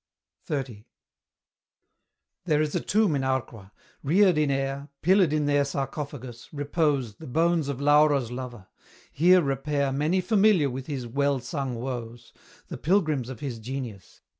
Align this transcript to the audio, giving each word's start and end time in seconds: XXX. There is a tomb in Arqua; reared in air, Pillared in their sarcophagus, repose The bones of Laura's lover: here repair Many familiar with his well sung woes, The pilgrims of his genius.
XXX. 0.49 0.85
There 2.45 2.59
is 2.59 2.73
a 2.73 2.79
tomb 2.79 3.15
in 3.15 3.21
Arqua; 3.21 3.69
reared 4.01 4.35
in 4.35 4.49
air, 4.49 4.89
Pillared 5.03 5.31
in 5.31 5.45
their 5.45 5.63
sarcophagus, 5.63 6.51
repose 6.51 7.17
The 7.17 7.27
bones 7.27 7.67
of 7.69 7.79
Laura's 7.79 8.31
lover: 8.31 8.65
here 9.11 9.43
repair 9.43 9.91
Many 9.91 10.19
familiar 10.19 10.71
with 10.71 10.87
his 10.87 11.05
well 11.05 11.39
sung 11.39 11.75
woes, 11.75 12.33
The 12.69 12.77
pilgrims 12.77 13.29
of 13.29 13.41
his 13.41 13.59
genius. 13.59 14.21